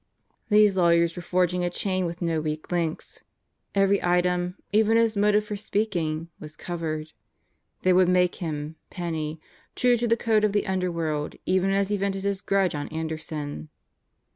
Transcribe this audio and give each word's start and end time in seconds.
These 0.49 0.77
lawyers 0.77 1.15
were 1.15 1.21
forging 1.21 1.63
a 1.63 1.69
chain 1.69 2.05
with 2.07 2.23
no 2.23 2.41
weak 2.41 2.71
links. 2.71 3.23
Every 3.75 4.03
item, 4.03 4.55
even 4.71 4.97
his 4.97 5.15
motive 5.15 5.45
for 5.45 5.55
speaking, 5.55 6.29
was 6.39 6.55
covered. 6.55 7.11
They 7.83 7.93
would 7.93 8.09
make 8.09 8.37
him, 8.37 8.77
Penney, 8.89 9.39
true 9.75 9.97
to 9.97 10.07
the 10.07 10.17
code 10.17 10.43
of 10.43 10.53
the 10.53 10.65
underworld 10.65 11.35
even 11.45 11.69
as 11.69 11.89
he 11.89 11.97
vented 11.97 12.23
his 12.23 12.41
grudge 12.41 12.73
on 12.73 12.87
Anderson. 12.87 13.69